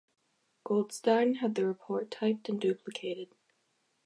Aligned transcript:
Goldstine 0.63 1.41
had 1.41 1.53
the 1.53 1.63
report 1.67 2.09
typed 2.09 2.49
and 2.49 2.59
duplicated. 2.59 3.35